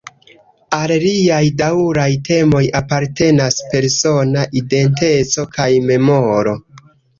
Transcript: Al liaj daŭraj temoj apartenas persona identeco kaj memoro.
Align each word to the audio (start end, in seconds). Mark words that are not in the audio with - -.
Al 0.77 0.93
liaj 1.03 1.41
daŭraj 1.59 2.05
temoj 2.29 2.63
apartenas 2.81 3.61
persona 3.75 4.49
identeco 4.63 5.49
kaj 5.59 5.71
memoro. 5.93 6.59